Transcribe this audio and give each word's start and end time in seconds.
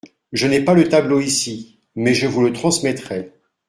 Je 0.33 0.47
n’ai 0.47 0.65
pas 0.65 0.73
le 0.73 0.89
tableau 0.89 1.19
ici, 1.19 1.77
mais 1.95 2.15
je 2.15 2.25
vous 2.25 2.41
le 2.41 2.53
transmettrai. 2.53 3.31